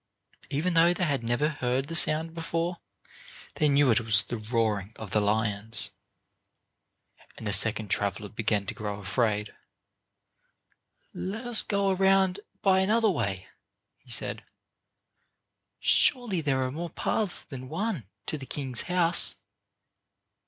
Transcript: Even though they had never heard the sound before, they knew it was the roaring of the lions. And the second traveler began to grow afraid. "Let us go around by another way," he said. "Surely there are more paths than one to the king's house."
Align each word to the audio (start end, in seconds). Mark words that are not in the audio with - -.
Even 0.49 0.73
though 0.73 0.95
they 0.95 1.03
had 1.03 1.23
never 1.23 1.47
heard 1.49 1.87
the 1.87 1.95
sound 1.95 2.33
before, 2.33 2.77
they 3.57 3.69
knew 3.69 3.91
it 3.91 4.01
was 4.01 4.23
the 4.23 4.37
roaring 4.39 4.93
of 4.95 5.11
the 5.11 5.21
lions. 5.21 5.91
And 7.37 7.45
the 7.45 7.53
second 7.53 7.89
traveler 7.89 8.27
began 8.29 8.65
to 8.65 8.73
grow 8.73 8.99
afraid. 8.99 9.53
"Let 11.13 11.45
us 11.45 11.61
go 11.61 11.91
around 11.91 12.39
by 12.63 12.79
another 12.79 13.11
way," 13.11 13.47
he 13.99 14.09
said. 14.09 14.43
"Surely 15.79 16.41
there 16.41 16.63
are 16.63 16.71
more 16.71 16.89
paths 16.89 17.43
than 17.43 17.69
one 17.69 18.07
to 18.25 18.39
the 18.39 18.47
king's 18.47 18.81
house." 18.89 19.35